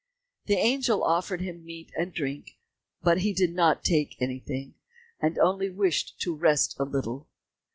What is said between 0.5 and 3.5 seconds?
angel offered him meat and drink, but he